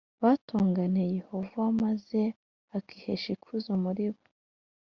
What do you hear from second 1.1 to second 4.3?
Yehova maze akihesha ikuzo muri bo